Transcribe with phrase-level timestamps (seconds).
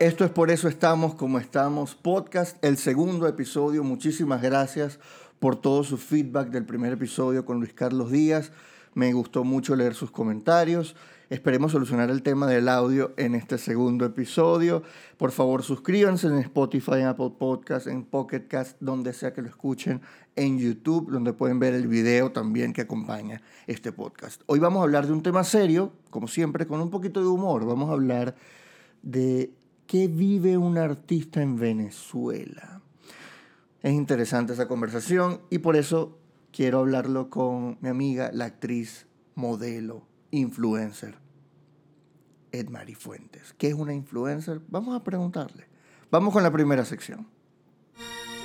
[0.00, 1.94] Esto es por eso estamos como estamos.
[1.94, 3.84] Podcast, el segundo episodio.
[3.84, 4.98] Muchísimas gracias
[5.38, 8.50] por todo su feedback del primer episodio con Luis Carlos Díaz.
[8.94, 10.96] Me gustó mucho leer sus comentarios.
[11.28, 14.82] Esperemos solucionar el tema del audio en este segundo episodio.
[15.18, 19.48] Por favor, suscríbanse en Spotify, en Apple Podcasts, en Pocket Cast, donde sea que lo
[19.48, 20.00] escuchen,
[20.34, 24.40] en YouTube, donde pueden ver el video también que acompaña este podcast.
[24.46, 27.66] Hoy vamos a hablar de un tema serio, como siempre, con un poquito de humor.
[27.66, 28.34] Vamos a hablar
[29.02, 29.59] de
[29.90, 32.80] qué vive un artista en Venezuela.
[33.82, 36.16] Es interesante esa conversación y por eso
[36.52, 41.16] quiero hablarlo con mi amiga, la actriz, modelo, influencer,
[42.52, 43.52] Edmari Fuentes.
[43.58, 44.60] ¿Qué es una influencer?
[44.68, 45.66] Vamos a preguntarle.
[46.08, 47.26] Vamos con la primera sección.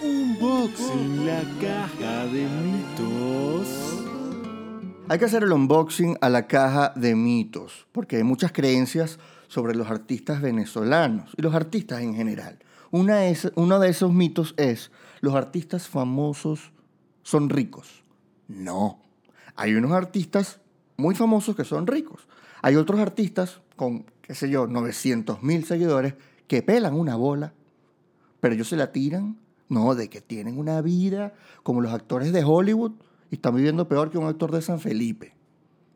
[0.01, 3.67] Unboxing la caja de mitos.
[5.07, 9.75] Hay que hacer el unboxing a la caja de mitos, porque hay muchas creencias sobre
[9.75, 12.59] los artistas venezolanos y los artistas en general.
[12.91, 16.71] Una es, uno de esos mitos es, los artistas famosos
[17.23, 18.03] son ricos.
[18.47, 19.01] No,
[19.55, 20.59] hay unos artistas
[20.97, 22.27] muy famosos que son ricos.
[22.61, 26.15] Hay otros artistas con, qué sé yo, 900 mil seguidores
[26.47, 27.53] que pelan una bola,
[28.39, 29.37] pero ellos se la tiran,
[29.69, 32.93] no, de que tienen una vida como los actores de Hollywood
[33.31, 35.34] y están viviendo peor que un actor de San Felipe.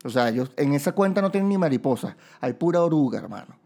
[0.04, 3.56] O sea, ellos en esa cuenta no tienen ni mariposas, hay pura oruga, hermano.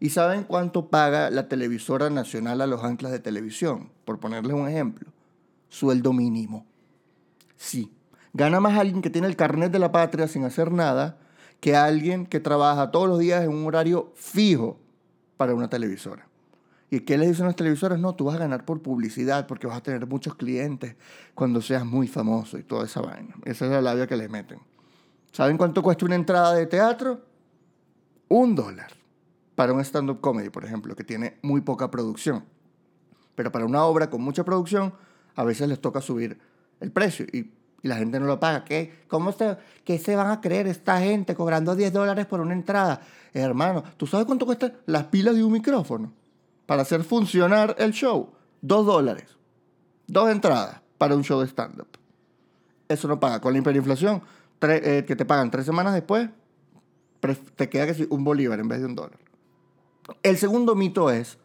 [0.00, 3.90] ¿Y saben cuánto paga la televisora nacional a los anclas de televisión?
[4.04, 5.10] Por ponerles un ejemplo.
[5.68, 6.66] Sueldo mínimo.
[7.56, 7.90] Sí,
[8.38, 11.18] Gana más alguien que tiene el carnet de la patria sin hacer nada
[11.60, 14.78] que alguien que trabaja todos los días en un horario fijo
[15.36, 16.28] para una televisora.
[16.90, 17.98] ¿Y qué les dicen las televisoras?
[17.98, 20.94] No, tú vas a ganar por publicidad porque vas a tener muchos clientes
[21.34, 23.34] cuando seas muy famoso y toda esa vaina.
[23.44, 24.60] Esa es la labia que le meten.
[25.32, 27.20] ¿Saben cuánto cuesta una entrada de teatro?
[28.28, 28.92] Un dólar.
[29.54, 32.44] Para un stand-up comedy, por ejemplo, que tiene muy poca producción.
[33.34, 34.92] Pero para una obra con mucha producción,
[35.34, 36.38] a veces les toca subir
[36.80, 37.26] el precio.
[37.32, 38.64] Y la gente no lo paga.
[38.64, 42.52] ¿Qué, ¿Cómo se, qué se van a creer esta gente cobrando 10 dólares por una
[42.52, 43.00] entrada?
[43.34, 46.12] hermano, ¿tú sabes cuánto cuestan las pilas de un micrófono?
[46.66, 48.32] Para hacer funcionar el show.
[48.60, 49.36] Dos dólares.
[50.06, 51.88] Dos entradas para un show de stand-up.
[52.88, 53.40] Eso no paga.
[53.40, 54.22] Con la hiperinflación,
[54.60, 56.28] eh, que te pagan tres semanas después,
[57.56, 59.18] te queda que un bolívar en vez de un dólar.
[60.22, 61.38] El segundo mito es,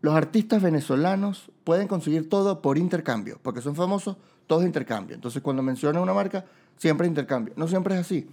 [0.00, 4.16] los artistas venezolanos pueden conseguir todo por intercambio, porque son famosos
[4.46, 5.14] todo es intercambio.
[5.14, 6.44] Entonces, cuando mencionan una marca,
[6.76, 7.54] siempre intercambio.
[7.56, 8.28] No siempre es así.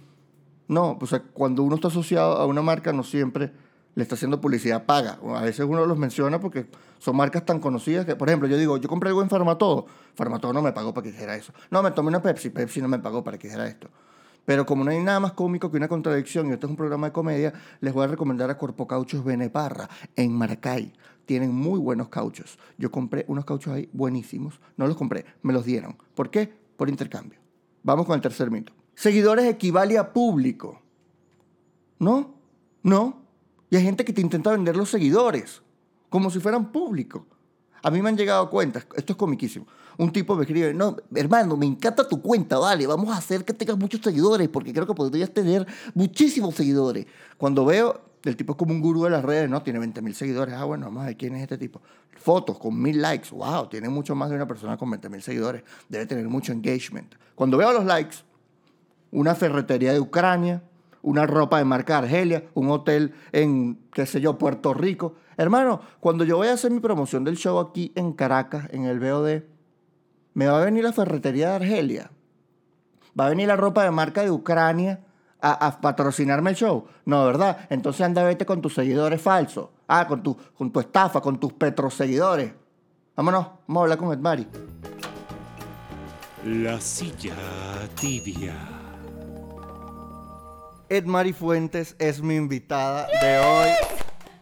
[0.68, 3.52] No, pues cuando uno está asociado a una marca, no siempre
[3.94, 5.18] le está haciendo publicidad paga.
[5.36, 6.66] A veces uno los menciona porque
[6.98, 9.86] son marcas tan conocidas que, por ejemplo, yo digo, yo compré algo en Farmatodo.
[10.14, 11.52] Farmatodo no me pagó para que dijera eso.
[11.70, 12.50] No, me tomé una Pepsi.
[12.50, 13.88] Pepsi no me pagó para que dijera esto.
[14.44, 17.08] Pero como no hay nada más cómico que una contradicción, y esto es un programa
[17.08, 20.92] de comedia, les voy a recomendar a Corpo Cauchos Beneparra en Maracay.
[21.26, 22.58] Tienen muy buenos cauchos.
[22.76, 24.60] Yo compré unos cauchos ahí buenísimos.
[24.76, 25.96] No los compré, me los dieron.
[26.14, 26.52] ¿Por qué?
[26.76, 27.38] Por intercambio.
[27.84, 28.72] Vamos con el tercer mito.
[28.94, 30.80] Seguidores equivale a público.
[31.98, 32.34] ¿No?
[32.82, 33.21] No.
[33.72, 35.62] Y hay gente que te intenta vender los seguidores
[36.10, 37.26] como si fueran público.
[37.82, 39.66] A mí me han llegado cuentas, esto es comiquísimo.
[39.96, 43.54] Un tipo me escribe, no, hermano, me encanta tu cuenta, vale, vamos a hacer que
[43.54, 47.06] tengas muchos seguidores, porque creo que podrías tener muchísimos seguidores.
[47.38, 49.62] Cuando veo, el tipo es como un gurú de las redes, ¿no?
[49.62, 51.80] Tiene 20 mil seguidores, ah, bueno, vamos a ver quién es este tipo.
[52.14, 55.62] Fotos con mil likes, wow, tiene mucho más de una persona con 20 mil seguidores,
[55.88, 57.14] debe tener mucho engagement.
[57.34, 58.16] Cuando veo los likes,
[59.12, 60.62] una ferretería de Ucrania,
[61.02, 65.16] una ropa de marca Argelia, un hotel en, qué sé yo, Puerto Rico.
[65.36, 69.00] Hermano, cuando yo voy a hacer mi promoción del show aquí en Caracas, en el
[69.00, 69.42] BOD,
[70.34, 72.10] me va a venir la ferretería de Argelia.
[73.18, 75.00] Va a venir la ropa de marca de Ucrania
[75.40, 76.86] a, patrocinarme el show.
[77.04, 77.66] No, ¿verdad?
[77.68, 79.68] Entonces anda vete con tus seguidores falsos.
[79.88, 82.54] Ah, con tu, con tu estafa, con tus petroseguidores.
[83.16, 84.46] Vámonos, vamos a hablar con Edmari.
[86.44, 87.34] La silla
[88.00, 88.81] tibia.
[90.92, 93.70] Edmari Fuentes es mi invitada de hoy.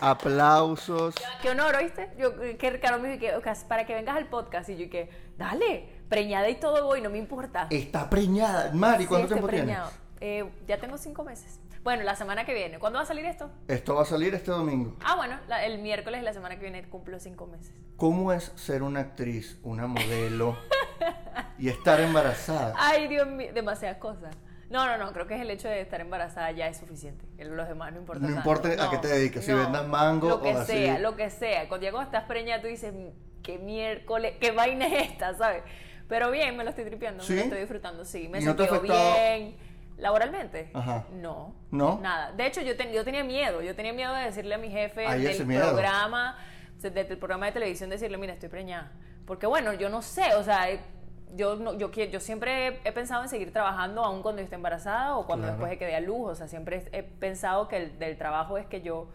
[0.00, 1.14] Aplausos.
[1.41, 2.11] Qué honor, ¿oíste?
[2.19, 5.08] Yo, que Ricardo me dijo que para que vengas al podcast y yo que,
[5.38, 7.69] dale, preñada y todo voy, no me importa.
[7.70, 8.73] Está preñada.
[8.75, 9.79] Mari, ¿cuánto tiempo tienes?
[10.20, 11.61] Eh, ya tengo cinco meses.
[11.85, 12.81] Bueno, la semana que viene.
[12.81, 13.49] ¿Cuándo va a salir esto?
[13.69, 14.97] Esto va a salir este domingo.
[15.05, 17.73] Ah, bueno, el miércoles y la semana que viene cumplo cinco meses.
[17.97, 20.58] ¿Cómo es ser una actriz, una modelo
[21.61, 22.75] y estar embarazada?
[22.76, 24.35] Ay, Dios mío, demasiadas cosas.
[24.71, 27.27] No, no, no, creo que es el hecho de estar embarazada ya es suficiente.
[27.45, 28.27] Los demás no importa.
[28.27, 31.69] No importa a qué te dediques, si vendas mango lo que sea, lo que sea.
[31.69, 32.95] Cuando ya cuando estás preñada tú dices,
[33.43, 35.65] qué miércoles, qué vaina es esta, ¿sabes?
[36.09, 38.29] Pero bien, me lo estoy tripeando, me lo estoy disfrutando, sí.
[38.29, 39.57] Me siento bien.
[39.99, 41.05] Laboralmente, Ajá.
[41.13, 41.55] no.
[41.71, 41.99] ¿No?
[42.01, 42.33] Nada.
[42.33, 43.61] De hecho, yo, ten- yo tenía miedo.
[43.61, 46.39] Yo tenía miedo de decirle a mi jefe del programa,
[46.81, 48.93] desde el programa de televisión, decirle, mira, estoy preñada.
[49.27, 50.69] Porque bueno, yo no sé, o sea,
[51.35, 55.17] yo, no, yo, yo siempre he, pensado en seguir trabajando aún cuando yo esté embarazada
[55.17, 55.56] o cuando Claro.
[55.59, 56.31] después de que dé a luz.
[56.31, 59.09] O sea, siempre he pensado que el del trabajo es que yo,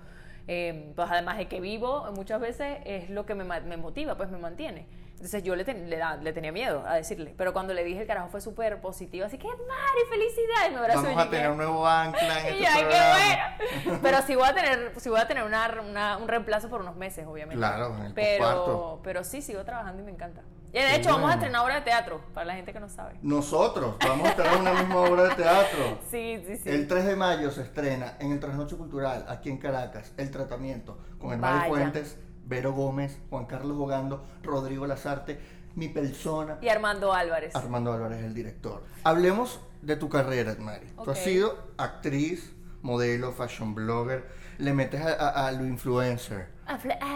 [0.48, 4.30] eh, pues además de que vivo muchas veces, es lo que me, me motiva, pues
[4.30, 4.88] me mantiene.
[5.16, 8.02] Entonces yo le, ten- le, da- le tenía miedo a decirle, pero cuando le dije
[8.02, 11.50] el carajo fue súper positivo, así que Mari, felicidad, y me abrazó Vamos a tener
[11.52, 13.16] un nuevo ancla en este yo, "Ay, programa.
[13.58, 14.00] qué bueno.
[14.04, 16.98] Pero sí voy a tener, sí voy a tener una, una- un reemplazo por unos
[16.98, 17.56] meses, obviamente.
[17.58, 20.42] Claro, en el pero, pero sí, sigo trabajando y me encanta.
[20.76, 22.90] Y de Qué hecho, vamos a estrenar obra de teatro, para la gente que no
[22.90, 23.18] sabe.
[23.22, 26.00] Nosotros vamos a estar en una misma obra de teatro.
[26.12, 26.70] Sí, sí, sí.
[26.70, 30.98] El 3 de mayo se estrena en el Trasnocho Cultural, aquí en Caracas, El Tratamiento,
[31.20, 31.68] con Vaya.
[31.68, 35.40] Fuentes, Vero Gómez, Juan Carlos Bogando, Rodrigo Lazarte,
[35.76, 37.56] mi persona, Y Armando Álvarez.
[37.56, 38.84] Armando Álvarez, el director.
[39.04, 40.88] Hablemos de tu carrera, Mari.
[41.04, 44.26] Tú has sido actriz, modelo, fashion blogger,
[44.58, 46.48] le metes a, a- a lo influencer.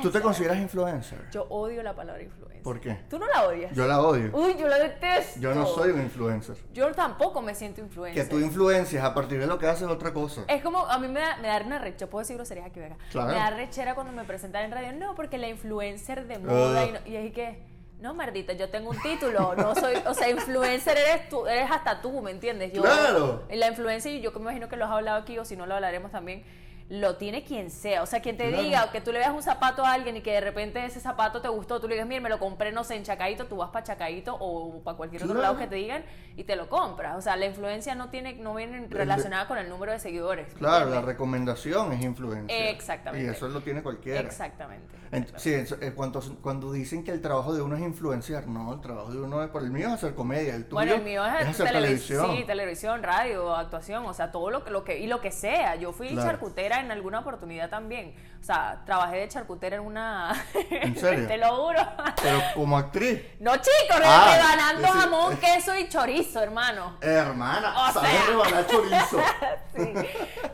[0.01, 1.29] ¿Tú te consideras influencer?
[1.31, 2.48] Yo odio la palabra influencer.
[2.63, 2.97] ¿Por qué?
[3.09, 3.73] ¿Tú no la odias?
[3.73, 4.29] Yo la odio.
[4.33, 5.39] Uy, yo la detesto.
[5.39, 6.55] Yo no soy un influencer.
[6.73, 8.29] Yo tampoco me siento Que influencer.
[8.29, 10.43] tú influencias a partir de lo que haces es otra cosa.
[10.47, 12.97] Es como, a mí me da, me da una rechera, puedo decir groserías aquí, venga.
[13.11, 13.29] Claro.
[13.29, 16.91] Me da rechera cuando me presentan en radio, no, porque la influencer de moda y,
[16.91, 17.63] no, y es que,
[17.99, 22.01] no, mardita, yo tengo un título, no soy, o sea, influencer eres tú, eres hasta
[22.01, 22.71] tú, ¿me entiendes?
[22.73, 23.43] Yo, Claro.
[23.51, 25.65] La influencia, y yo que me imagino que lo has hablado aquí, o si no
[25.65, 26.43] lo hablaremos también,
[26.89, 28.63] lo tiene quien sea, o sea, quien te Claro.
[28.63, 31.39] diga, que tú le veas un zapato a alguien y que de repente ese zapato
[31.39, 33.69] te gustó, tú le digas, mira, me lo compré, no sé, en Chacaito, tú vas
[33.69, 36.03] para Chacaito o para cualquier otro lado que te digan
[36.35, 39.69] y te lo compras, o sea, la influencia no tiene, no viene relacionada con el
[39.69, 40.51] número de seguidores.
[40.55, 42.69] ¿me Claro, la recomendación es influencia.
[42.71, 43.27] Exactamente.
[43.27, 44.21] Y eso lo tiene cualquiera.
[44.21, 44.87] Exactamente.
[45.11, 48.73] En- sí, eso, eh, cuando, cuando dicen que el trabajo de uno es influenciar, no,
[48.73, 51.03] el trabajo de uno es, por el mío es hacer comedia, el tuyo Bueno, el
[51.03, 52.35] mío es, hacer televis- televisión.
[52.37, 55.75] Sí, televisión, radio, actuación, o sea, todo lo que, lo que y lo que sea.
[55.75, 56.29] Yo fui Claro.
[56.29, 58.15] charcutera en alguna oportunidad también.
[58.39, 60.33] O sea, trabajé de charcutera en una
[60.69, 61.27] ¿En serio?
[61.27, 61.79] Te lo juro.
[62.21, 66.97] Pero como actriz, No, chicos, Ah, rebanando jamón, queso y chorizo, hermano.
[67.01, 68.25] hermana, O sabes sea.
[68.27, 69.19] rebanar chorizo.
[69.75, 69.93] Sí,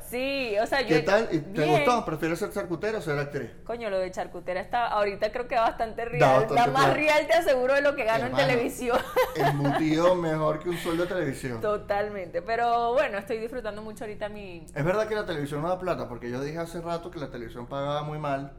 [0.09, 1.27] sí, o sea, yo ¿Qué tal?
[1.31, 1.69] ¿Y ¿Te Bien.
[1.69, 2.05] gustó?
[2.05, 3.49] ¿Prefieres ser charcutero o ser actriz?
[3.65, 6.21] Coño, lo de charcutera está ahorita creo que bastante real.
[6.41, 6.93] Bastante la más plata.
[6.93, 8.99] real te aseguro de lo que gano en televisión.
[9.35, 11.59] Embutido mejor que un sueldo de televisión.
[11.61, 12.41] Totalmente.
[12.41, 14.65] Pero bueno, estoy disfrutando mucho ahorita mi.
[14.75, 17.29] Es verdad que la televisión no da plata, porque yo dije hace rato que la
[17.29, 18.53] televisión pagaba muy mal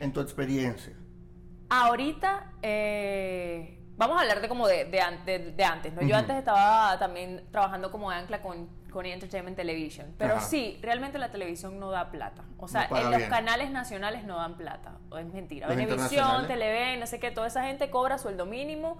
[0.00, 0.94] en tu experiencia.
[1.70, 6.02] Ahorita, eh, vamos a hablar de como de, de, an- de- de antes, ¿no?
[6.02, 9.12] Yo antes estaba también trabajando como ancla con, con E!
[9.12, 10.12] Entertainment Television.
[10.18, 10.44] Pero Ajá.
[10.44, 12.42] sí, realmente la televisión no da plata.
[12.56, 13.30] O sea, No en los bien.
[13.30, 14.96] canales nacionales no dan plata.
[15.16, 15.68] Es mentira.
[15.68, 16.48] Los Venevisión.
[16.48, 18.98] Televen, no sé qué, toda esa gente cobra sueldo mínimo.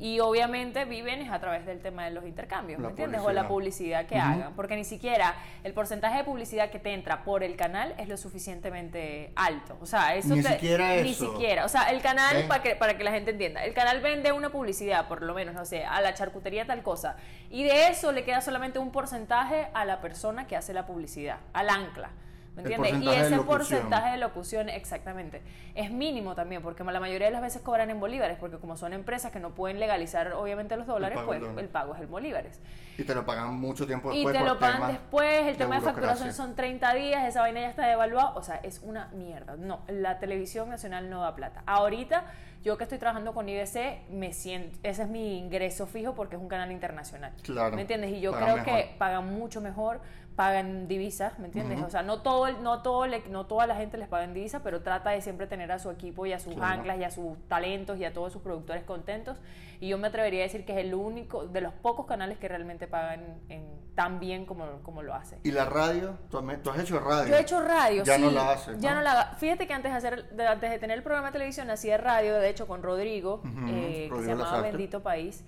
[0.00, 3.20] Y obviamente viven es a través del tema de los intercambios, La ¿me entiendes?
[3.20, 4.54] O la publicidad que hagan.
[4.56, 8.16] Porque ni siquiera el porcentaje de publicidad que te entra por el canal es lo
[8.16, 9.76] suficientemente alto.
[9.80, 11.30] O sea, eso Ni te- siquiera Ni eso.
[11.32, 11.64] siquiera.
[11.64, 14.50] O sea, el canal, para que, para que la gente entienda, el canal vende una
[14.50, 17.16] publicidad, por lo menos, no sé, a la charcutería tal cosa.
[17.50, 21.36] Y de eso le queda solamente un porcentaje a la persona que hace la publicidad,
[21.52, 22.10] al ancla.
[22.56, 23.02] ¿Me El entiendes?
[23.02, 25.42] Y de ese porcentaje de locución, exactamente,
[25.74, 28.92] es mínimo también, porque la mayoría de las veces cobran en bolívares, porque como son
[28.92, 32.60] empresas que no pueden legalizar, obviamente, los dólares, pago pues el pago es en bolívares.
[32.98, 34.34] Y te lo pagan mucho tiempo Y después.
[34.34, 37.68] te por lo pagan después, el tema de facturación son 30 días, esa vaina ya
[37.68, 39.56] está devaluada, o sea, es una mierda.
[39.56, 41.62] No, la televisión nacional no da plata.
[41.66, 42.24] Ahorita,
[42.62, 46.42] yo que estoy trabajando con IBC, me siento, ese es mi ingreso fijo porque es
[46.42, 47.32] un canal internacional.
[47.42, 48.12] Claro, ¿Me entiendes?
[48.12, 48.98] Y yo creo que mejor.
[48.98, 50.00] pagan mucho mejor,
[50.36, 51.78] pagan divisas, ¿me entiendes?
[51.78, 51.86] Ujú.
[51.86, 54.62] O sea, no todo, no todo, le- no toda la gente les paga en divisas,
[54.64, 56.74] pero trata de siempre tener a su equipo y a sus Claro.
[56.80, 59.38] anclas y a sus talentos y a todos sus productores contentos.
[59.80, 62.48] Y yo me atrevería a decir que es el único, de los pocos canales que
[62.48, 65.38] realmente pagan en, tan bien como, como lo hace.
[65.42, 66.16] ¿Y la radio?
[66.30, 67.30] ¿Tú has, tú has hecho radio?
[67.30, 68.22] Yo he hecho radio, Ya sí.
[68.22, 68.96] no la haces, Ya ¿no?
[68.96, 69.34] no la.
[69.38, 72.34] Fíjate que antes de, hacer, de- antes de tener el programa de televisión hacía radio,
[72.38, 74.68] de hecho, con Rodrigo, Ujú, eh, que Rodrigo se llamaba Lazarte.
[74.72, 75.44] Bendito País.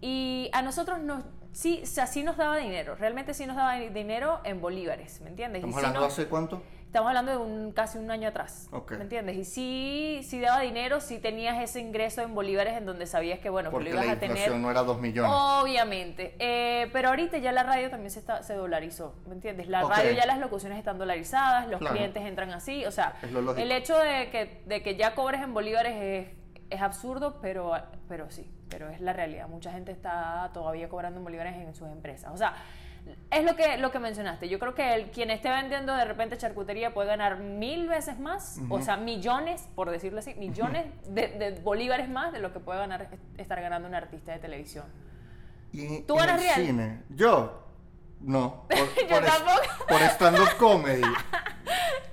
[0.00, 3.76] Y a nosotros nos, sí, o sea, sí nos daba dinero, realmente sí nos daba
[3.76, 5.60] dinero en bolívares, ¿me entiendes?
[5.62, 6.62] Y ¿Estamos sí hablando nos- hace cuánto?
[6.86, 8.92] Estamos hablando de un, casi un año atrás, Ok.
[8.92, 9.36] ¿me entiendes?
[9.36, 13.50] Y sí, sí daba dinero, sí tenías ese ingreso en bolívares en donde sabías que,
[13.50, 14.36] bueno, que Porque lo ibas la a tener.
[14.36, 15.30] inflación no era dos millones.
[15.34, 19.68] Obviamente, Eh, pero ahorita ya la radio también se, está, se dolarizó, ¿me entiendes?
[19.68, 19.90] La Ok.
[19.90, 21.96] radio ya las locuciones están dolarizadas, los Claro.
[21.96, 25.94] clientes entran así, o sea, el hecho de que, de que ya cobres en bolívares
[25.96, 26.28] es,
[26.70, 27.72] es absurdo, pero,
[28.08, 29.48] pero sí, pero es la realidad.
[29.48, 32.54] Mucha gente está todavía cobrando en bolívares en sus empresas, o sea,
[33.30, 34.48] es lo que, lo que mencionaste.
[34.48, 38.60] Yo creo que el, quien esté vendiendo de repente charcutería puede ganar mil veces más,
[38.68, 42.80] o sea, millones, por decirlo así, millones de, de bolívares más de lo que puede
[42.80, 43.08] ganar
[43.38, 44.86] estar ganando un artista de televisión.
[45.72, 46.64] Y ¿Tú ganas real?
[46.66, 47.62] cine, yo,
[48.20, 49.86] No, por, Yo por, es- tampoco.
[49.88, 51.02] por stand-up comedy.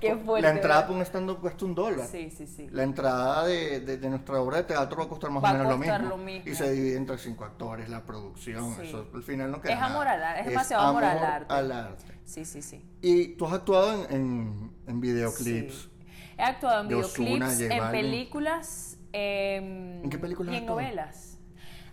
[0.10, 0.41] Qué fuerte.
[0.48, 0.88] La entrada ¿verdad?
[0.88, 2.07] para un stand-up cuesta un dólar.
[2.07, 2.67] Sí, sí, sí.
[2.72, 5.67] La entrada de, de- de nuestra obra de teatro va a costar más o menos
[5.72, 5.98] lo mismo.
[6.10, 6.51] lo mismo.
[6.51, 8.75] Y se divide entre cinco actores, la producción.
[8.75, 8.88] Sí.
[8.88, 9.91] Eso al final no queda Es nada.
[9.93, 11.53] amor al arte, es demasiado amor al arte.
[11.53, 12.03] al arte.
[12.25, 12.86] Sí, sí, sí.
[13.01, 15.74] Y tú has actuado en, en, en videoclips.
[15.74, 15.89] Sí.
[16.38, 21.32] He actuado en videoclips, en películas, em, ¿En qué películas y en novelas.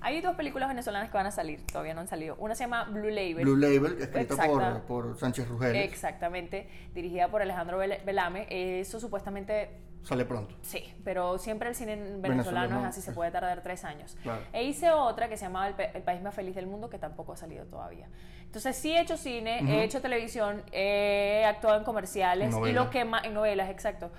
[0.02, 2.36] Hay dos películas venezolanas que van a salir, todavía no han salido.
[2.36, 3.44] Una se llama Blue Label.
[3.44, 5.84] Blue Label, escrita por, por Sánchez Rugeles.
[5.84, 8.46] Exactamente, dirigida por Alejandro Velame.
[8.50, 9.68] Eso supuestamente
[10.02, 10.54] Sale pronto.
[10.62, 14.16] Sí, pero siempre el cine venezolano, Venezolano, es así, se puede tardar tres años.
[14.22, 14.42] Claro.
[14.52, 17.34] E hice otra que se llamaba el, El País Más Feliz del Mundo, que tampoco
[17.34, 18.08] ha salido todavía.
[18.44, 23.04] Entonces sí he hecho cine, he hecho televisión, he actuado en comerciales y lo que
[23.04, 24.10] más, en novelas, exacto.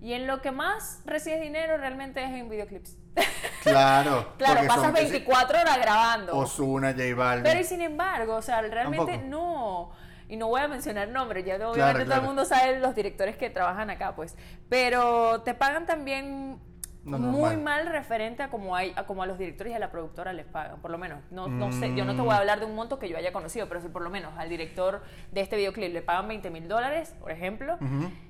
[0.00, 2.96] Y en lo que más recibes dinero realmente es en videoclips.
[3.62, 4.34] Claro.
[4.38, 6.36] claro, pasas son que sí, 24 horas grabando.
[6.36, 7.44] Ozuna, J Balvin.
[7.44, 9.28] Pero y sin embargo, o sea, realmente Tampoco.
[9.28, 9.92] no.
[10.28, 13.36] Y no voy a mencionar nombres, ya obviamente Claro, todo el mundo sabe los directores
[13.36, 14.36] que trabajan acá, pues.
[14.68, 16.60] Pero te pagan también
[17.18, 19.90] No, muy mal referente a como, hay, a como a los directores y a la
[19.90, 21.20] productora les pagan, por lo menos.
[21.30, 23.32] No, no sé, yo no te voy a hablar de un monto que yo haya
[23.32, 25.02] conocido, pero si por lo menos al director
[25.32, 27.78] de este videoclip le pagan 20 mil dólares, por ejemplo,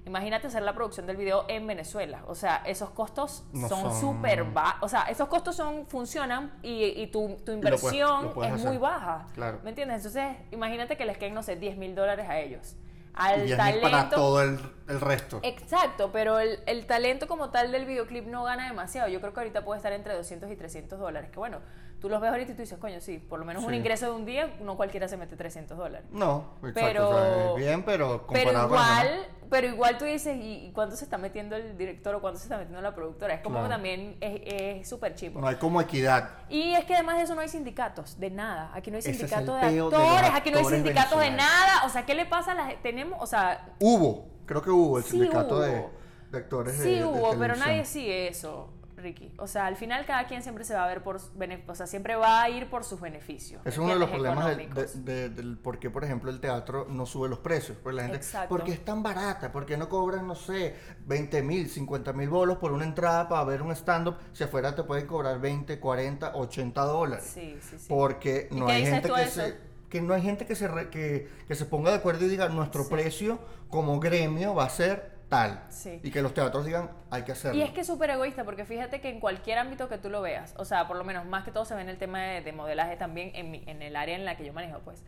[0.06, 2.22] imagínate hacer la producción del video en Venezuela.
[2.26, 4.82] O sea, esos costos No son súper bajos.
[4.82, 8.54] O sea, esos costos son, funcionan y, y tu, tu lo puedes- inversión lo puedes
[8.54, 9.26] es muy baja.
[9.34, 9.60] Claro.
[9.62, 9.98] ¿Me entiendes?
[9.98, 12.76] Entonces, imagínate que les queden, no sé, 10 mil dólares a ellos.
[13.14, 13.90] Al y 10 mil talento.
[13.90, 14.58] para todo el,
[14.90, 15.40] el resto.
[15.42, 19.08] Exacto, pero el, el talento como tal del videoclip no gana demasiado.
[19.08, 21.30] Yo creo que ahorita puede estar entre 200 y 300 dólares.
[21.30, 21.58] Que bueno,
[22.00, 24.12] tú los ves ahorita y tú dices, coño, sí, por lo menos un ingreso de
[24.12, 26.06] un día, no cualquiera se mete 300 dólares.
[26.10, 26.80] No, exacto.
[26.80, 31.04] Pero- o sea, bien, pero Pero con igual, pero igual tú dices, ¿y cuánto se
[31.04, 33.34] está metiendo el director o cuánto se está metiendo la productora?
[33.34, 33.66] Es como Claro.
[33.68, 35.40] que también es súper chivo.
[35.40, 36.30] No hay como equidad.
[36.48, 38.70] Y es que además de eso no hay sindicatos de nada.
[38.74, 41.84] Aquí no hay sindicatos de peo de actores, aquí no hay actores sindicatos de nada.
[41.84, 42.80] O sea, ¿qué le pasa a la gente?
[42.82, 45.62] Tenemos, o sea, Hubo, creo que hubo el Sí sindicato hubo.
[45.62, 45.86] De,
[46.32, 49.32] de actores sí de, hubo, pero nadie sigue eso, Ricky.
[49.38, 52.16] O sea, al final cada quien siempre se va a ver por, o sea, siempre
[52.16, 53.62] va a ir por sus beneficios.
[53.64, 56.86] Es uno de los problemas del, de- de- del por qué, por ejemplo, el teatro
[56.90, 57.78] no sube los precios.
[57.82, 58.48] Porque la gente, Exacto.
[58.48, 59.50] ¿por qué es tan barata?
[59.52, 60.74] ¿Por qué no cobran, no sé,
[61.06, 64.16] 20 mil, 50 mil bolos por una entrada para ver un stand-up?
[64.32, 67.30] Si afuera te pueden cobrar 20, 40, 80 dólares.
[67.32, 67.86] Sí, sí, sí.
[67.88, 69.40] Porque ¿Y no hay gente que eso?
[69.40, 72.28] se que no hay gente que se re- que, que se ponga de acuerdo y
[72.28, 76.00] diga nuestro precio como gremio va a ser tal Sí.
[76.02, 78.64] y que los teatros digan hay que hacerlo Y es que es súper egoísta, porque
[78.64, 81.44] fíjate que en cualquier ámbito que tú lo veas, o sea, por lo menos más
[81.44, 83.94] que todo se ve en el tema de, de modelaje también, en, mi- en el
[83.96, 85.02] área en la que yo manejo, pues.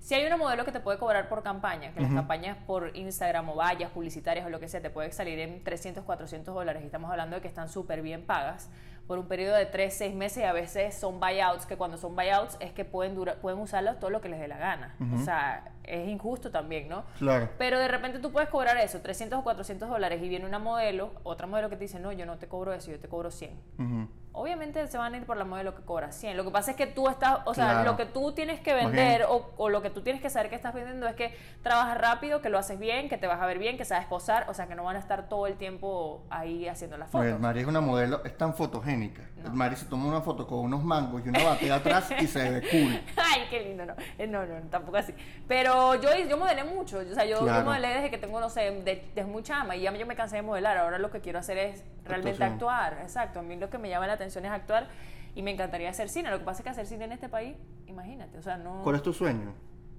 [0.00, 3.48] Si hay una modelo que te puede cobrar por campaña, que las campañas por Instagram
[3.50, 6.86] o vallas publicitarias o lo que sea, te puede salir en 300, 400 dólares, y
[6.86, 8.70] estamos hablando de que están súper bien pagas,
[9.08, 12.14] por un periodo de 3, 6 meses, y a veces son buyouts, que cuando son
[12.14, 14.94] buyouts es que pueden, dura- pueden usarlo todo lo que les dé la gana.
[15.14, 17.04] O sea, es injusto también, ¿no?
[17.18, 20.58] claro Pero de repente tú puedes cobrar eso, 300 o 400 dólares, y viene una
[20.58, 23.30] modelo, otra modelo que te dice, no, yo no te cobro eso, yo te cobro
[23.30, 23.58] 100.
[23.78, 24.08] Ujú.
[24.38, 26.36] Obviamente se van a ir por la modelo que cobra 100.
[26.36, 27.90] Lo que pasa es que tú estás, o sea, Claro.
[27.92, 30.56] lo que tú tienes que vender o, o lo que tú tienes que saber que
[30.56, 33.58] estás vendiendo es que trabajas rápido, que lo haces bien, que te vas a ver
[33.58, 36.68] bien, que sabes posar, o sea, que no van a estar todo el tiempo ahí
[36.68, 37.40] haciendo las Pues, fotos.
[37.40, 39.22] Mari es una modelo, es tan fotogénica.
[39.44, 39.52] No.
[39.54, 42.68] Mari se toma una foto con unos mangos y una batea atrás y se ve
[42.70, 43.00] cool.
[43.16, 43.94] Ay, qué lindo, no.
[44.18, 45.14] Eh, No, no, tampoco así.
[45.46, 46.98] Pero yo, yo modelé mucho.
[46.98, 47.64] O sea, yo, yo Claro.
[47.66, 49.76] modelé desde que tengo, no sé, de- desde muy chama.
[49.76, 50.76] Y ya yo me cansé de modelar.
[50.78, 52.52] Ahora lo que quiero hacer es realmente Actuación.
[52.54, 52.98] actuar.
[53.02, 53.38] Exacto.
[53.40, 54.88] A mí lo que me llama la atención es actuar.
[55.34, 56.30] Y me encantaría hacer cine.
[56.30, 58.38] Lo que pasa es que hacer cine en este país, imagínate.
[58.38, 58.80] O sea, no.
[58.82, 59.52] ¿Cuál es tu sueño?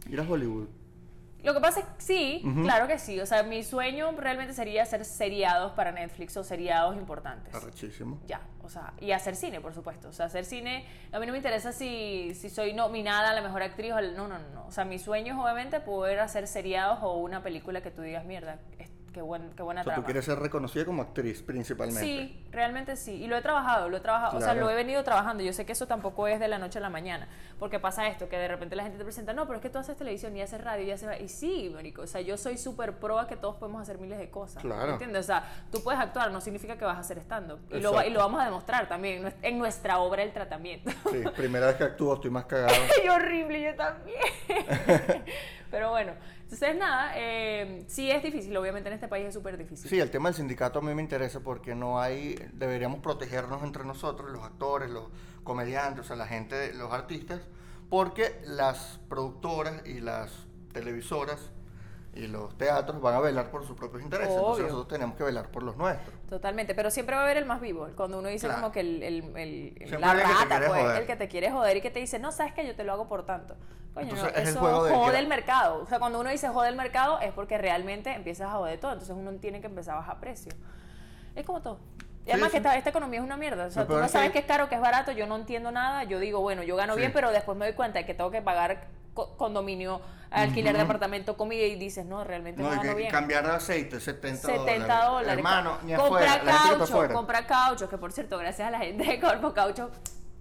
[0.10, 0.68] Ir a Hollywood.
[1.44, 3.20] Lo que pasa es que sí, claro que sí.
[3.20, 7.54] O sea, mi sueño realmente sería hacer seriados para Netflix o seriados importantes.
[7.56, 8.20] Arrechísimo.
[8.28, 10.10] Ya, o sea, y hacer cine, por supuesto.
[10.10, 13.42] O sea, hacer cine, a mí no me interesa si, si soy nominada a la
[13.42, 14.66] mejor actriz o al- no, no, no.
[14.68, 18.26] O sea, mi sueño es obviamente poder hacer seriados o una película que tú digas,
[18.26, 18.60] mierda,
[19.14, 20.02] qué, buen, qué buena O sea, trama.
[20.04, 22.02] tú quieres ser reconocida como actriz principalmente.
[22.02, 23.14] Sí, realmente sí.
[23.16, 24.38] Y lo he trabajado, lo he trabajado.
[24.38, 25.44] O sea, lo he venido trabajando.
[25.44, 27.28] Yo sé que eso tampoco es de la noche a la mañana.
[27.60, 29.78] Porque pasa esto, que de repente la gente te presenta, no, pero es que tú
[29.80, 31.20] haces televisión y haces radio y haces...
[31.22, 32.04] Y sí, marico.
[32.04, 34.62] O sea, yo soy súper pro a que todos podemos hacer miles de cosas.
[34.62, 34.94] Claro.
[34.94, 35.22] ¿Entiendes?
[35.26, 37.60] O sea, tú puedes actuar, no significa que vas a hacer stand-up.
[37.72, 40.92] Y lo, y lo vamos a demostrar también en nues- en nuestra obra El Tratamiento.
[41.12, 42.74] Sí, primera vez que actúo, estoy más cagado.
[43.02, 43.62] ¡Qué horrible!
[43.62, 44.20] Yo también.
[45.72, 46.14] pero bueno.
[46.52, 48.58] Entonces, nada, eh, sí es difícil.
[48.58, 49.88] Obviamente en este país es súper difícil.
[49.88, 53.84] Sí, el tema del sindicato a mí me interesa porque no hay, deberíamos protegernos entre
[53.84, 55.10] nosotros, los actores, los
[55.44, 57.42] comediantes, o sea, la gente, los artistas,
[57.88, 60.32] porque las productoras y las
[60.74, 61.52] televisoras
[62.16, 64.34] Y los teatros van a velar por sus propios intereses.
[64.36, 66.14] Entonces nosotros tenemos que velar por los nuestros.
[66.28, 67.88] Totalmente, pero siempre va a haber el más vivo.
[67.96, 68.62] Cuando uno dice Claro.
[68.62, 71.02] como que el, el, el- la rata, pues, joder.
[71.02, 72.94] el que te quiere joder y que te dice, no, sabes que yo te lo
[72.94, 73.56] hago por tanto.
[73.94, 75.82] Coño, no, es el eso juego de jode el mercado.
[75.82, 78.94] O sea, cuando uno dice jode el mercado es porque realmente empiezas a joder todo.
[78.94, 80.52] Entonces uno tiene que empezar a bajar precio.
[81.36, 81.80] Es como todo.
[82.26, 82.54] Y además sí.
[82.54, 83.66] que esta, esta economía es una mierda.
[83.68, 85.72] O sea, tú no que- sabes qué es caro, qué es barato, yo no entiendo
[85.72, 86.04] nada.
[86.04, 87.00] Yo digo, bueno, yo gano Sí.
[87.00, 90.02] bien, pero después me doy cuenta de que tengo que pagar condominio,
[90.32, 93.12] alquiler de apartamento, comida y dices, no, realmente no, No, que bien.
[93.12, 95.34] cambiar de aceite, 70, 70 dólares.
[95.38, 96.78] Hermano, ni compra afuera.
[96.78, 99.90] Caucho, compra caucho, que por cierto, gracias a la gente de Corpo Caucho,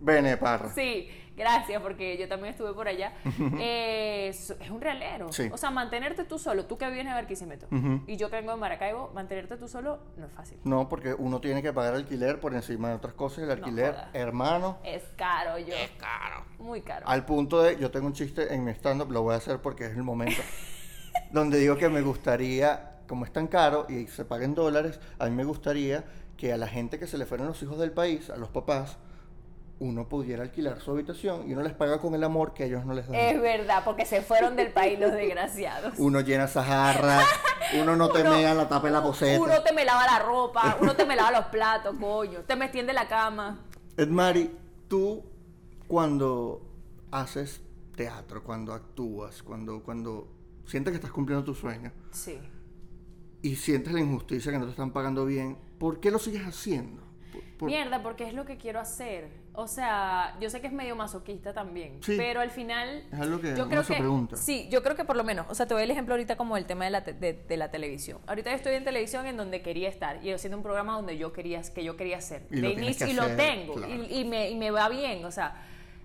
[0.01, 0.71] Bene, parra.
[0.75, 3.13] sí, gracias, porque yo también estuve por allá.
[3.59, 5.33] Eh, es es un realero.
[5.33, 5.49] Sí.
[5.53, 7.67] O sea, mantenerte tú solo, tú que vienes a Barquisimeto,
[8.07, 10.59] y yo que vengo de Maracaibo, mantenerte tú solo no es fácil.
[10.65, 13.45] No, porque uno tiene que pagar alquiler por encima de otras cosas.
[13.45, 15.75] El alquiler, hermano, Es caro, yo.
[15.75, 16.45] Es caro.
[16.59, 17.07] Muy caro.
[17.09, 17.79] al punto de.
[17.79, 20.43] Yo tengo un chiste en mi stand-up, lo voy a hacer porque es el momento.
[21.33, 25.27] donde digo que me gustaría, como es tan caro y se paga en dólares, a
[25.27, 26.05] mí me gustaría
[26.37, 28.97] que a la gente que se le fueron los hijos del país, a los papás,
[29.81, 32.95] uno pudiera alquilar su habitación y uno les paga con el amor que ellos no
[32.95, 33.15] les dan.
[33.15, 35.95] Es verdad, porque se fueron del país los desgraciados.
[35.99, 37.21] Uno llena esa jarra,
[37.81, 39.41] uno no te Uno- mea la tapa de la poseta.
[39.41, 42.41] Uno te me lava la ropa, uno te me lava los platos, coño.
[42.41, 43.61] Te me extiende la cama.
[43.97, 44.51] Edmari,
[44.89, 45.25] tú
[45.87, 46.61] cuando
[47.11, 47.61] haces
[47.97, 50.29] teatro, cuando actúas, cuando, cuando
[50.67, 52.39] sientes que estás cumpliendo tu sueño Sí.
[53.43, 57.03] y sientes la injusticia que no te están pagando bien, ¿por qué lo sigues haciendo?
[57.59, 59.31] Por- Mierda, porque es lo que quiero hacer.
[59.61, 62.15] O sea, yo sé que es medio masoquista también, Sí.
[62.17, 64.37] pero al final Es algo que yo uno creo se que pregunta.
[64.37, 66.57] sí, yo creo que por lo menos, o sea, te doy el ejemplo ahorita como
[66.57, 68.19] el tema de la, te- de, de la televisión.
[68.29, 71.33] Ahorita yo estoy en televisión en donde quería estar y haciendo un programa donde yo
[71.33, 72.47] quería que yo quería hacer.
[72.53, 73.93] Y lo de tienes inicio y lo tengo claro.
[73.93, 75.57] y, y me, y me va bien, o sea,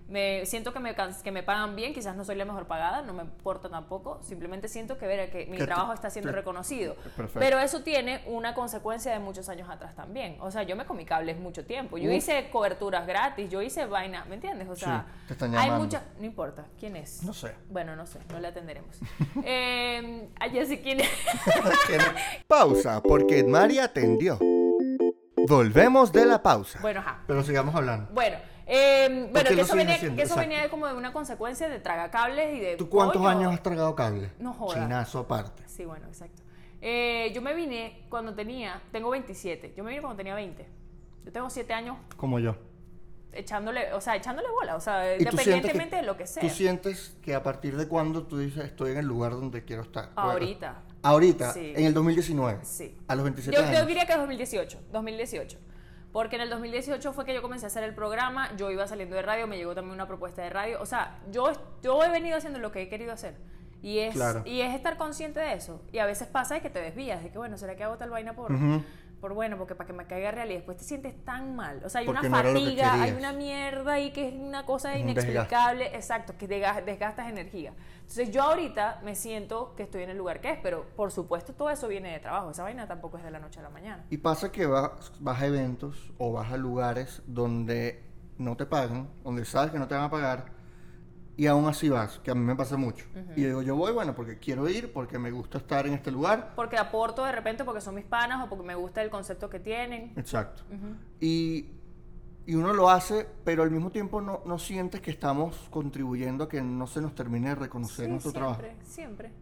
[0.08, 3.12] me siento que me, que me pagan bien, quizás no soy la mejor pagada, no
[3.14, 6.94] me importa tampoco, simplemente siento que, ver, que mi Que trabajo está siendo reconocido.
[6.94, 7.40] Perfecto.
[7.40, 10.36] Pero eso tiene una consecuencia de muchos años atrás también.
[10.40, 11.96] O sea, yo me comí cables mucho tiempo.
[11.96, 12.16] Yo Uf.
[12.16, 14.68] hice coberturas gratis, yo hice vaina, ¿me entiendes?
[14.68, 16.02] O sea, Sí, te están hay muchas.
[16.18, 17.22] No importa, ¿quién es?
[17.22, 17.54] No sé.
[17.70, 18.96] Bueno, no sé, no le atenderemos.
[19.44, 21.08] eh, ya sé quién es.
[22.46, 24.38] Pausa, porque Edmari atendió.
[25.46, 26.78] Volvemos de la pausa.
[26.80, 27.22] bueno, ajá.
[27.26, 28.10] Pero sigamos hablando.
[28.12, 30.16] Bueno, eh, bueno que eso, venía, haciendo?
[30.16, 32.76] que eso venía como de una consecuencia de tragacables y de.
[32.76, 33.28] ¿Tú cuántos coño.
[33.28, 34.30] años has tragado cable?
[34.38, 34.74] No jodas.
[34.82, 35.62] Chinazo aparte.
[35.66, 36.42] Sí, bueno, exacto.
[36.80, 38.80] Eh, yo me vine cuando tenía.
[38.92, 39.74] Tengo 27.
[39.76, 40.66] Yo me vine cuando tenía 20.
[41.24, 42.56] Yo tengo 7 años Como yo.
[43.32, 46.42] echándole, o sea, echándole bola, o sea, ¿Y tú sientes independientemente de lo que sea.
[46.42, 49.82] ¿Tú sientes que a partir de cuándo tú dices estoy en el lugar donde quiero
[49.82, 50.10] estar?
[50.14, 50.82] Ahorita.
[51.02, 51.72] Ahorita, Sí.
[51.74, 52.60] en el 2019.
[52.64, 52.96] Sí.
[53.08, 53.86] A los 27 Yo, yo años.
[53.86, 55.58] diría que es 2018, 2018.
[56.14, 59.16] Porque en el 2018 fue que yo comencé a hacer el programa, yo iba saliendo
[59.16, 60.80] de radio, me llegó también una propuesta de radio.
[60.80, 61.50] O sea, yo,
[61.82, 63.34] yo he venido haciendo lo que he querido hacer.
[63.82, 64.42] Y es, Claro.
[64.46, 65.82] y es estar consciente de eso.
[65.90, 68.10] Y a veces pasa de que te desvías, de que bueno, ¿será que hago tal
[68.10, 68.52] vaina por.
[69.24, 70.50] Por bueno, porque para que me caiga real?
[70.50, 71.80] Y después te sientes tan mal.
[71.82, 74.98] O sea, hay Porque una no fatiga, hay una mierda ahí que es una cosa
[74.98, 75.86] inexplicable.
[75.96, 77.72] Exacto, que desga- desgastas energía.
[78.00, 81.54] Entonces yo ahorita me siento que estoy en el lugar que es, pero por supuesto
[81.54, 82.50] todo eso viene de trabajo.
[82.50, 84.04] Esa vaina tampoco es de la noche a la mañana.
[84.10, 88.04] Y pasa que vas, vas a eventos o vas a lugares donde
[88.36, 90.52] no te pagan, donde sabes que no te van a pagar,
[91.36, 93.06] y aún así vas, que a mí me pasa mucho.
[93.36, 96.52] Y digo, yo voy, bueno, porque quiero ir, porque me gusta estar en este lugar.
[96.54, 99.58] Porque aporto de repente porque son mis panas o porque me gusta el concepto que
[99.60, 100.12] tienen.
[100.16, 100.62] Exacto.
[101.20, 101.70] y,
[102.46, 106.48] y uno lo hace, pero al mismo tiempo no, no sientes que estamos contribuyendo a
[106.48, 108.78] que no se nos termine de reconocer Sí, nuestro siempre, trabajo.
[108.86, 109.32] siempre.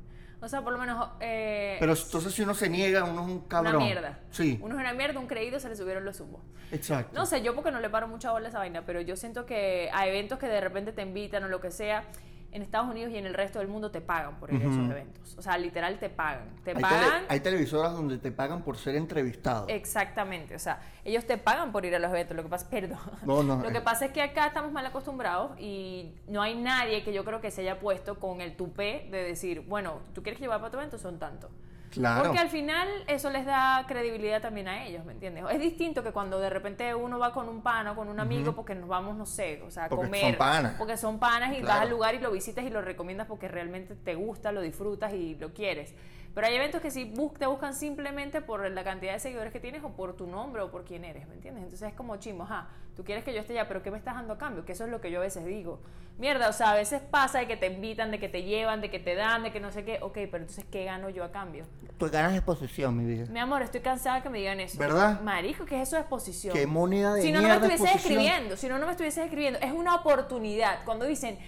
[0.42, 1.08] O sea, por lo menos...
[1.20, 3.76] eh, Pero entonces si uno se niega, uno es un cabrón.
[3.76, 4.18] Una mierda.
[4.30, 6.42] Sí, Uno es una mierda, un creído, se le subieron los humos.
[6.72, 7.16] exacto.
[7.18, 9.46] No sé, yo porque no le paro mucha bola a esa vaina, pero yo siento
[9.46, 12.04] que a eventos que de repente te invitan o lo que sea,
[12.52, 14.90] en Estados Unidos y en el resto del mundo te pagan por ir a esos
[14.90, 15.34] eventos.
[15.38, 16.50] O sea, literal te pagan.
[16.62, 19.66] Te hay, tele- pagan hay televisoras donde te pagan por ser entrevistado.
[19.68, 22.98] Exactamente, o sea, ellos te pagan por ir a los eventos, lo que pasa, perdón,
[23.24, 23.72] No, no, lo eh.
[23.72, 27.40] que pasa es que acá estamos mal acostumbrados y no hay nadie que yo creo
[27.40, 30.76] que se haya puesto con el tupé de decir, bueno, tú quieres llevar para tu
[30.78, 31.48] evento, son tanto.
[31.92, 32.24] Claro.
[32.24, 35.44] Porque al final eso les da credibilidad también a ellos, ¿me entiendes?
[35.50, 38.54] Es distinto que cuando de repente uno va con un pana o con un amigo
[38.54, 40.20] porque nos vamos, no sé, o sea, a Porque comer.
[40.22, 40.74] son panas.
[40.78, 43.94] Porque son panas y vas al lugar y lo visitas y lo recomiendas porque realmente
[43.94, 45.94] te gusta, lo disfrutas y lo quieres.
[46.34, 49.84] Pero hay eventos que sí te buscan simplemente por la cantidad de seguidores que tienes
[49.84, 51.64] o por tu nombre o por quién eres, ¿me entiendes?
[51.64, 54.14] Entonces es como chimo, ajá, tú quieres que yo esté allá, pero ¿qué me estás
[54.14, 54.64] dando a cambio?
[54.64, 55.80] Que eso es lo que yo a veces digo.
[56.18, 58.90] Mierda, o sea, a veces pasa de que te invitan, de que te llevan, de
[58.90, 59.98] que te dan, de que no sé qué.
[60.02, 61.64] Ok, pero entonces, ¿qué gano yo a cambio?
[61.98, 63.26] Tú ganas exposición, mi vida.
[63.30, 64.78] Mi amor, estoy cansada de que me digan eso.
[64.78, 65.20] ¿Verdad?
[65.22, 66.54] Marico, ¿qué es eso de exposición?
[66.54, 68.20] Qué moneda de Si no, no me mierda estuviese exposición.
[68.22, 69.58] escribiendo, si no, no me estuviese escribiendo.
[69.60, 70.84] Es una oportunidad.
[70.84, 71.38] Cuando dicen,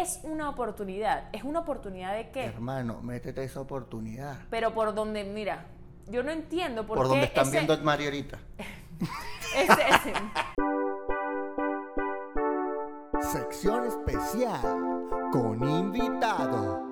[0.00, 1.28] es una oportunidad.
[1.32, 2.44] ¿Es una oportunidad de qué?
[2.46, 4.36] Hermano, métete esa oportunidad.
[4.50, 5.66] Pero por donde, mira,
[6.08, 8.38] yo no entiendo por, Por, qué donde están ese- viendo a Mario ahorita.
[9.56, 10.14] ese- ese-
[13.20, 14.60] Sección especial
[15.32, 16.91] con invitado.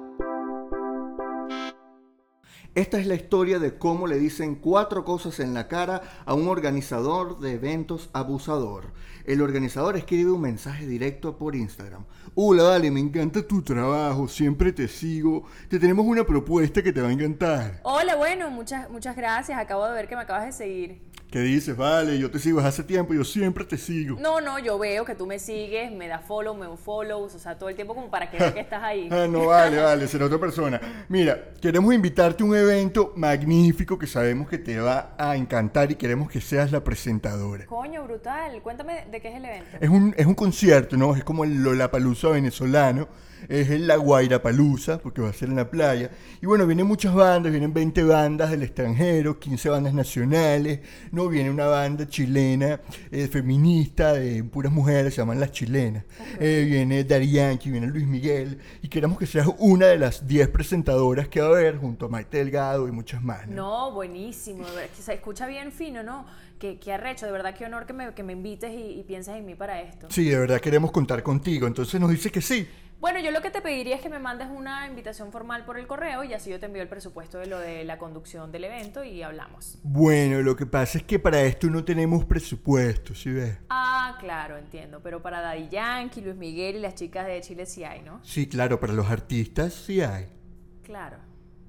[2.77, 6.47] Esta es la historia de cómo le dicen cuatro cosas en la cara a un
[6.47, 8.93] organizador de eventos abusador.
[9.25, 12.05] El organizador escribe un mensaje directo por Instagram.
[12.37, 15.47] Hola, dale, me encanta tu trabajo, siempre te sigo.
[15.69, 17.81] Te tenemos una propuesta que te va a encantar.
[17.83, 19.59] Hola, bueno, muchas, muchas gracias.
[19.59, 21.03] Acabo de ver que me acabas de seguir.
[21.31, 21.77] ¿Qué dices?
[21.77, 24.19] Vale, yo te sigo desde hace tiempo, yo siempre te sigo.
[24.19, 27.57] No, no, yo veo que tú me sigues, me das follow, me follows, o sea,
[27.57, 29.09] todo el tiempo como para que vea que estás ahí.
[29.21, 30.81] Ah, no vale, vale, será otra persona.
[31.09, 35.95] Mira, queremos invitarte a un evento magnífico que sabemos que te va a encantar y
[35.95, 37.67] queremos que seas la presentadora.
[37.67, 38.61] Coño, brutal.
[38.63, 39.77] Cuéntame de qué es el evento.
[39.81, 41.15] Es un, es un concierto, ¿no?
[41.15, 43.09] Es como el Lollapalooza venezolano.
[43.49, 46.11] Es La Guairapalusa, porque va a ser en la playa.
[46.41, 50.81] Y bueno, vienen muchas bandas, vienen 20 bandas del extranjero, 15 bandas nacionales,
[51.13, 51.29] ¿no?
[51.29, 56.05] Viene una banda chilena, eh, feminista, de puras mujeres, se llaman Las Chilenas.
[56.39, 58.59] Eh, viene Yankee, viene Luis Miguel.
[58.83, 62.09] Y queremos que seas una de las 10 presentadoras que va a haber, junto a
[62.09, 63.55] Maite Delgado y muchas más, ¿no?
[63.55, 64.65] No, buenísimo.
[64.65, 66.25] verdad, que se escucha bien fino, ¿no?
[66.61, 69.35] Qué, qué arrecho, de verdad, qué honor que me, que me invites y, y pienses
[69.35, 70.09] en mí para esto.
[70.11, 71.67] Sí, de verdad queremos contar contigo.
[71.67, 72.69] Entonces nos dice que sí.
[73.01, 75.87] Bueno, yo lo que te pediría es que me mandes una invitación formal por el
[75.87, 79.03] correo y así yo te envío el presupuesto de lo de la conducción del evento
[79.03, 79.79] y hablamos.
[79.83, 83.57] Bueno, lo que pasa es que para esto no tenemos presupuesto, ¿sí ves?
[83.71, 85.01] Ah, claro, entiendo.
[85.03, 88.21] Pero para Daddy Yankee, Luis Miguel y las chicas de Chile sí hay, ¿no?
[88.23, 90.29] Sí, claro, para los artistas sí hay.
[90.83, 91.17] Claro,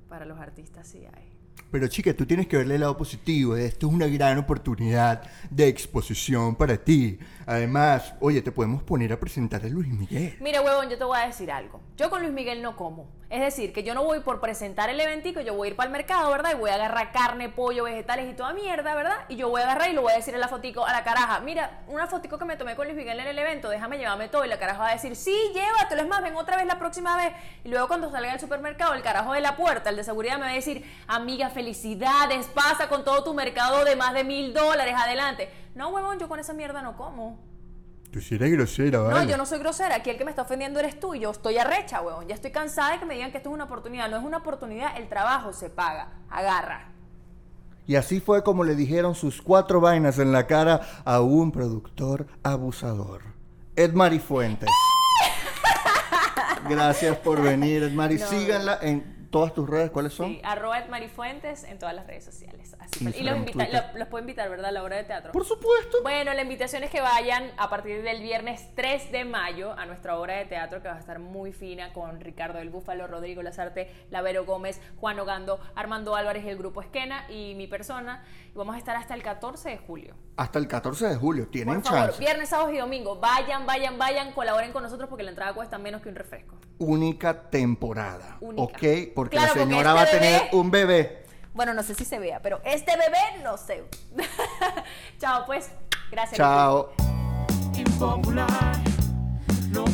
[0.09, 1.30] para los artistas sí hay.
[1.71, 3.55] Pero chica, tú tienes que verle el lado positivo.
[3.55, 7.17] Esto es una gran oportunidad de exposición para ti.
[7.45, 10.35] Además, oye, te podemos poner a presentar a Luis Miguel.
[10.41, 11.79] Mira, huevón, yo te voy a decir algo.
[11.95, 13.07] Yo con Luis Miguel no como.
[13.31, 15.87] Es decir, que yo no voy por presentar el eventico, yo voy a ir para
[15.87, 16.51] el mercado, ¿verdad?
[16.51, 19.19] Y voy a agarrar carne, pollo, vegetales y toda mierda, ¿verdad?
[19.29, 21.05] Y yo voy a agarrar y lo voy a decir en la fotico a la
[21.05, 21.39] caraja.
[21.39, 24.43] Mira, una fotico que me tomé con Luis Miguel en el evento, déjame llevarme todo.
[24.43, 27.15] Y la caraja va a decir, sí, llévatelo, es más, ven otra vez la próxima
[27.15, 27.31] vez.
[27.63, 30.43] Y luego cuando salga al supermercado, el carajo de la puerta, el de seguridad, me
[30.43, 34.93] va a decir, amiga, felicidades, pasa con todo tu mercado de más de mil dólares,
[34.97, 35.49] adelante.
[35.73, 37.50] No, huevón, yo con esa mierda no como.
[38.11, 39.19] Tú sí eres grosera, ¿vale?
[39.21, 39.95] No, yo no soy grosera.
[39.95, 42.27] Aquí el que me está ofendiendo eres tú y yo estoy arrecha, huevón.
[42.27, 44.09] Ya estoy cansada de que me digan que esto es una oportunidad.
[44.09, 46.09] No es una oportunidad, el trabajo se paga.
[46.29, 46.89] Agarra.
[47.87, 52.27] Y así fue como le dijeron sus cuatro vainas en la cara a un productor
[52.43, 53.21] abusador.
[53.77, 54.69] Edmari Fuentes.
[56.69, 58.17] Gracias por venir, Edmari.
[58.17, 58.27] No.
[58.27, 59.89] Síganla en todas tus redes.
[59.89, 60.27] ¿Cuáles son?
[60.27, 62.75] Sí, arroba Edmarifuentes en todas las redes sociales.
[62.79, 63.17] Así fue.
[63.19, 64.67] y los, invita- lo- los puedo invitar, ¿verdad?
[64.67, 65.31] A la hora de teatro.
[65.31, 65.97] Por supuesto.
[66.03, 70.19] Bueno, la invitación es que vayan a partir del viernes 3 de mayo a nuestra
[70.19, 73.89] obra de teatro que va a estar muy fina con Ricardo del Búfalo, Rodrigo Lazarte,
[74.09, 78.23] Lavero Gómez, Juan Ogando, Armando Álvarez y el grupo Esquena y mi persona.
[78.53, 80.15] Y vamos a estar hasta el 14 de julio.
[80.35, 81.47] Hasta el 14 de julio.
[81.47, 82.19] Tienen Por favor, chance.
[82.19, 83.15] viernes, sábado y domingo.
[83.17, 86.57] Vayan, vayan, vayan, colaboren con nosotros porque la entrada cuesta menos que un refresco.
[86.79, 88.37] Única temporada.
[88.41, 88.63] Única.
[88.63, 89.13] ¿Ok?
[89.21, 91.25] Porque Claro, la porque señora este va a tener un bebé.
[91.53, 93.83] Bueno, no sé si se vea, pero este bebé no sé.
[95.19, 95.69] Chao, pues.
[96.09, 96.37] Gracias.
[96.37, 96.91] Chao.
[99.69, 99.85] No.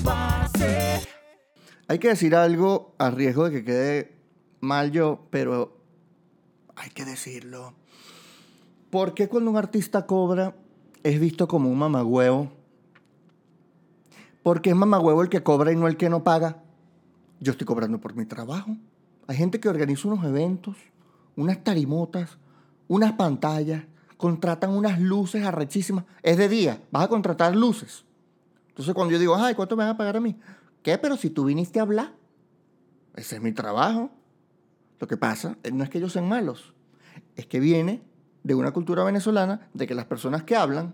[1.89, 4.17] Hay que decir algo a riesgo de que quede
[4.61, 5.77] mal yo, pero
[6.77, 7.73] hay que decirlo.
[8.89, 10.55] ¿Por qué cuando un artista cobra
[11.03, 12.49] es visto como un mamagüevo?
[14.41, 16.63] ¿Por qué es mamagüevo el que cobra y no el que no paga?
[17.41, 18.77] Yo estoy cobrando por mi trabajo.
[19.27, 20.77] Hay gente que organiza unos eventos,
[21.35, 22.37] unas tarimotas,
[22.87, 23.83] unas pantallas,
[24.15, 26.05] contratan unas luces arrechísimas.
[26.23, 28.05] Es de día, vas a contratar luces.
[28.69, 30.37] Entonces cuando yo digo, ay, ¿cuánto me van a pagar a mí?
[30.81, 30.97] ¿Qué?
[30.97, 32.13] Pero si tú viniste a hablar.
[33.15, 34.11] Ese es mi trabajo.
[34.99, 36.73] Lo que pasa eh, no es que ellos sean malos,
[37.35, 38.01] es que viene
[38.43, 40.93] de una cultura venezolana de que las personas que hablan,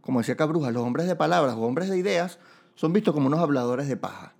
[0.00, 2.38] como decía Cabruja, los hombres de palabras o hombres de ideas,
[2.74, 4.34] son vistos como unos habladores de paja.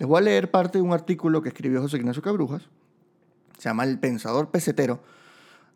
[0.00, 2.62] Les voy a leer parte de un artículo que escribió José Ignacio Cabrujas.
[3.58, 5.02] Se llama El Pensador Pesetero.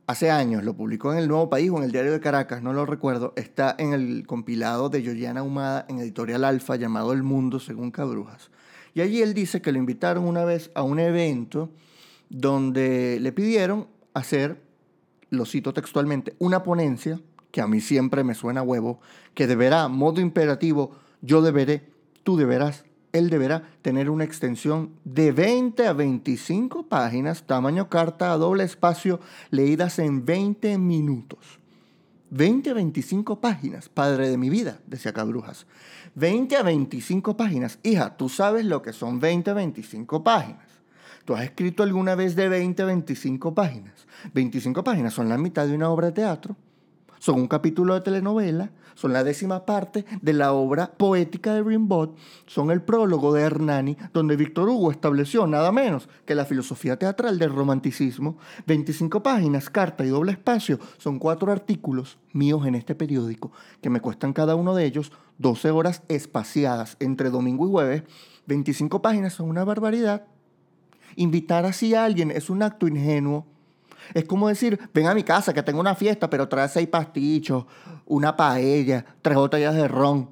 [0.06, 2.72] Hace años lo publicó en El Nuevo País o en el Diario de Caracas, no
[2.72, 3.34] lo recuerdo.
[3.36, 8.50] Está en el compilado de Yoyana Humada en Editorial Alfa llamado El Mundo según Cabrujas.
[8.94, 11.68] Y allí él dice que lo invitaron una vez a un evento
[12.30, 14.58] donde le pidieron hacer,
[15.28, 19.00] lo cito textualmente, una ponencia, que a mí siempre me suena huevo,
[19.34, 21.90] que deberá, modo imperativo, yo deberé,
[22.22, 28.36] tú deberás, él deberá tener una extensión de 20 a 25 páginas, tamaño carta a
[28.36, 31.60] doble espacio, leídas en 20 minutos.
[32.30, 35.66] 20 a 25 páginas, padre de mi vida, decía Cabrujas.
[36.16, 37.78] 20 a 25 páginas.
[37.84, 40.66] Hija, tú sabes lo que son 20 a 25 páginas.
[41.24, 43.94] ¿Tú has escrito alguna vez de 20 a 25 páginas?
[44.32, 46.56] 25 páginas son la mitad de una obra de teatro,
[47.24, 52.10] son un capítulo de telenovela, son la décima parte de la obra poética de Rimbaud,
[52.44, 57.38] son el prólogo de Hernani, donde Víctor Hugo estableció nada menos que la filosofía teatral
[57.38, 58.36] del romanticismo.
[58.66, 64.02] 25 páginas, carta y doble espacio, son cuatro artículos míos en este periódico, que me
[64.02, 68.02] cuestan cada uno de ellos 12 horas espaciadas entre domingo y jueves.
[68.48, 70.26] 25 páginas son una barbaridad.
[71.16, 73.46] Invitar así a alguien es un acto ingenuo
[74.12, 77.66] es como decir, ven a mi casa que tengo una fiesta, pero trae seis pastichos,
[78.06, 80.30] una paella, tres botellas de ron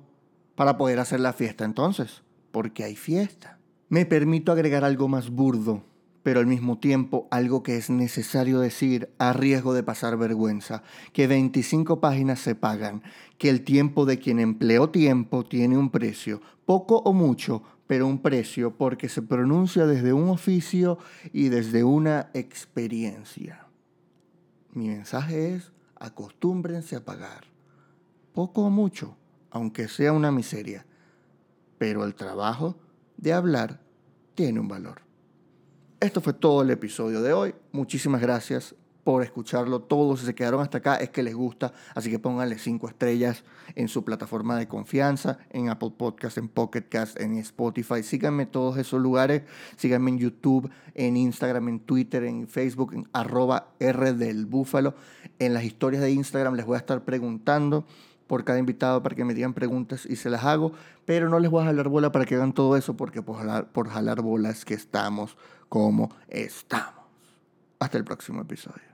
[0.55, 1.65] para poder hacer la fiesta.
[1.65, 3.59] Entonces, porque hay fiesta.
[3.89, 5.85] Me permito agregar algo más burdo,
[6.23, 10.83] pero al mismo tiempo algo que es necesario decir a riesgo de pasar vergüenza,
[11.13, 13.03] que 25 páginas se pagan,
[13.39, 18.23] que el tiempo de quien empleó tiempo tiene un precio, poco o mucho, pero un
[18.23, 20.97] precio porque se pronuncia desde un oficio
[21.31, 23.67] y desde una experiencia.
[24.73, 27.45] Mi mensaje es, acostúmbrense a pagar,
[28.33, 29.19] poco o mucho,
[29.51, 30.87] aunque sea una miseria,
[31.77, 32.77] pero el trabajo
[33.19, 33.83] de hablar
[34.35, 35.03] tiene un valor.
[36.01, 37.55] Esto fue todo el episodio de hoy.
[37.73, 39.81] Muchísimas gracias por escucharlo.
[39.81, 43.45] Todos si se quedaron hasta acá es que les gusta, así que pónganle cinco estrellas
[43.75, 48.03] en su plataforma de confianza, en Apple Podcast, en Pocket Cast, en Spotify.
[48.03, 49.43] Síganme todos esos lugares.
[49.77, 54.49] Síganme en YouTube, en Instagram, en Twitter, en Facebook, en arroba R del.
[55.39, 57.85] En las historias de Instagram les voy a estar preguntando
[58.27, 60.73] por cada invitado para que me digan preguntas y se las hago,
[61.05, 63.71] pero no les voy a jalar bola para que hagan todo eso porque por jalar,
[63.73, 65.37] por jalar bolas que estamos
[65.69, 67.03] como estamos.
[67.79, 68.92] Hasta el próximo episodio.